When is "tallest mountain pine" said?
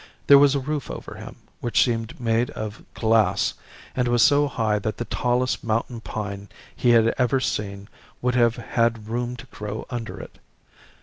5.05-6.49